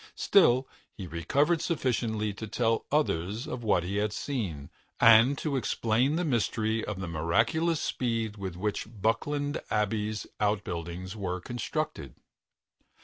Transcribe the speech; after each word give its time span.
Still, 0.15 0.67
he 0.91 1.05
recovered 1.05 1.61
sufficiently 1.61 2.33
to 2.33 2.47
tell 2.47 2.87
others 2.91 3.45
of 3.45 3.63
what 3.63 3.83
he 3.83 3.97
had 3.97 4.13
seen, 4.13 4.71
and 4.99 5.37
to 5.37 5.55
explain 5.55 6.15
the 6.15 6.25
mystery 6.25 6.83
of 6.83 6.99
the 6.99 7.07
miraculous 7.07 7.79
speed 7.81 8.35
with 8.35 8.55
which 8.57 8.87
Buckland 8.99 9.61
Abbey's 9.69 10.25
outbuildings 10.39 11.15
were 11.15 11.39
constructed. 11.39 12.15